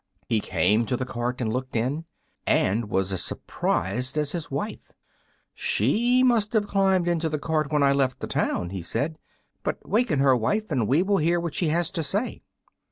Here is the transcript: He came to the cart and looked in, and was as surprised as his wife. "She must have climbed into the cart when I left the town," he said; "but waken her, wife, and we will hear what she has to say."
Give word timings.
He 0.27 0.39
came 0.39 0.87
to 0.87 0.97
the 0.97 1.05
cart 1.05 1.41
and 1.41 1.53
looked 1.53 1.75
in, 1.75 2.05
and 2.47 2.89
was 2.89 3.13
as 3.13 3.23
surprised 3.23 4.17
as 4.17 4.31
his 4.31 4.49
wife. 4.49 4.91
"She 5.53 6.23
must 6.23 6.53
have 6.53 6.65
climbed 6.65 7.07
into 7.07 7.29
the 7.29 7.37
cart 7.37 7.71
when 7.71 7.83
I 7.83 7.91
left 7.91 8.19
the 8.19 8.25
town," 8.25 8.71
he 8.71 8.81
said; 8.81 9.19
"but 9.61 9.87
waken 9.87 10.17
her, 10.17 10.35
wife, 10.35 10.71
and 10.71 10.87
we 10.87 11.03
will 11.03 11.17
hear 11.17 11.39
what 11.39 11.53
she 11.53 11.67
has 11.67 11.91
to 11.91 12.01
say." 12.01 12.41